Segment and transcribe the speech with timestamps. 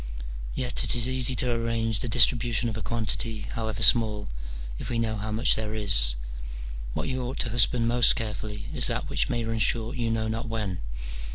[0.55, 4.29] Yet it is easy to arrange the distribution of a quantity, however small,
[4.79, 6.15] if we know how much there is:
[6.95, 10.27] what you ought to husband most carefully is that which may run short you know
[10.27, 10.79] not when.